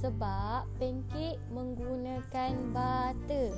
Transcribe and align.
sebab 0.00 0.64
pancake 0.80 1.36
menggunakan 1.52 2.52
butter. 2.72 3.52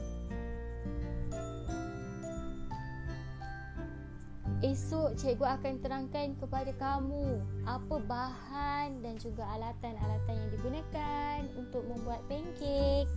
Esok 4.62 5.18
cikgu 5.18 5.58
akan 5.58 5.74
terangkan 5.82 6.38
kepada 6.38 6.70
kamu 6.78 7.42
apa 7.66 7.96
bahan 8.06 9.02
dan 9.02 9.18
juga 9.18 9.42
alatan-alatan 9.58 10.34
yang 10.38 10.50
digunakan 10.54 11.38
untuk 11.58 11.82
membuat 11.86 12.22
pancake. 12.30 13.10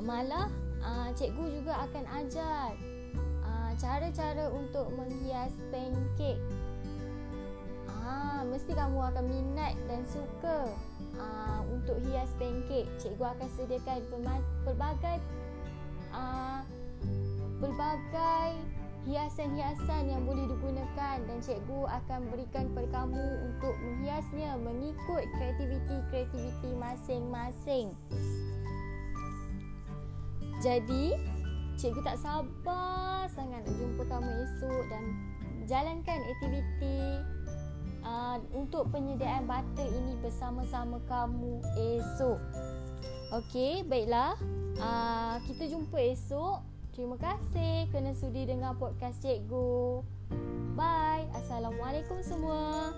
Malah 0.00 0.48
ah, 0.80 1.08
cikgu 1.12 1.60
juga 1.60 1.76
akan 1.88 2.04
ajar 2.24 2.72
ah, 3.44 3.72
cara-cara 3.76 4.48
untuk 4.48 4.88
menghias 4.96 5.52
pancake. 5.68 6.40
Ah, 7.88 8.33
mesti 8.64 8.80
kamu 8.80 8.96
akan 8.96 9.24
minat 9.28 9.76
dan 9.84 10.00
suka 10.08 10.72
uh, 11.20 11.60
untuk 11.68 12.00
hias 12.08 12.32
pancake 12.40 12.88
cikgu 12.96 13.36
akan 13.36 13.48
sediakan 13.60 14.00
pelbagai 14.64 15.20
uh, 16.16 16.64
pelbagai 17.60 18.56
hiasan-hiasan 19.04 20.08
yang 20.08 20.24
boleh 20.24 20.48
digunakan 20.48 21.20
dan 21.28 21.38
cikgu 21.44 21.92
akan 21.92 22.24
berikan 22.32 22.72
kepada 22.72 23.04
kamu 23.04 23.24
untuk 23.52 23.76
menghiasnya 23.84 24.56
mengikut 24.56 25.28
kreativiti-kreativiti 25.36 26.72
masing-masing. 26.72 27.92
Jadi, 30.64 31.12
cikgu 31.76 32.00
tak 32.00 32.16
sabar 32.16 33.28
sangat 33.28 33.60
nak 33.60 33.76
jumpa 33.76 34.08
kamu 34.08 34.30
esok 34.48 34.82
dan 34.88 35.04
jalankan 35.68 36.16
aktiviti 36.16 37.20
uh, 38.04 38.38
untuk 38.54 38.92
penyediaan 38.92 39.48
butter 39.48 39.88
ini 39.88 40.14
bersama-sama 40.20 41.00
kamu 41.10 41.58
esok. 41.74 42.38
Okey, 43.34 43.82
baiklah. 43.88 44.38
Uh, 44.78 45.40
kita 45.48 45.66
jumpa 45.66 45.98
esok. 46.14 46.62
Terima 46.94 47.18
kasih 47.18 47.90
kerana 47.90 48.14
sudi 48.14 48.46
dengar 48.46 48.78
podcast 48.78 49.18
cikgu. 49.18 50.04
Bye. 50.78 51.26
Assalamualaikum 51.34 52.22
semua. 52.22 52.94